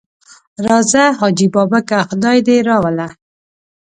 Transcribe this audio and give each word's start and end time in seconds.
راځه 0.65 1.03
حاجي 1.19 1.47
بابکه 1.53 1.97
خدای 2.09 2.37
دې 2.47 2.57
راوله. 2.69 3.07